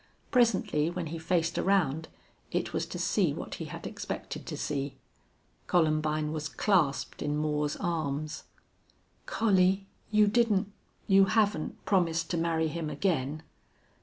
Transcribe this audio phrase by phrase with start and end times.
[0.31, 2.07] Presently, when he faced around,
[2.49, 4.95] it was to see what he had expected to see.
[5.67, 8.45] Columbine was clasped in Moore's arms.
[9.27, 10.71] "Collie, you didn't
[11.05, 13.43] you haven't promised to marry him again!"